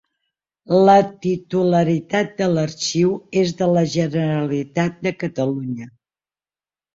[0.87, 0.93] La
[1.25, 3.11] titularitat de l'Arxiu
[3.43, 5.91] és de la Generalitat de Catalunya.